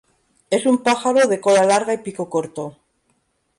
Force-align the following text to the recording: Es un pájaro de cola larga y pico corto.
Es 0.49 0.65
un 0.65 0.79
pájaro 0.81 1.27
de 1.27 1.39
cola 1.39 1.63
larga 1.63 1.93
y 1.93 1.99
pico 1.99 2.27
corto. 2.27 2.75